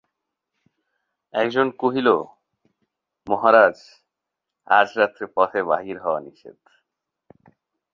একজন 1.33 1.67
কহিল, 1.79 2.07
মহারাজ, 3.27 3.77
আজ 4.67 4.87
রাত্রে 4.97 5.25
পথে 5.35 5.61
বাহির 5.63 5.97
হওয়া 5.99 6.19
নিষেধ। 6.19 6.59